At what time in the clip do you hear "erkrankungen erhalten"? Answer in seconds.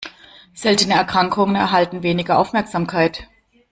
0.95-2.01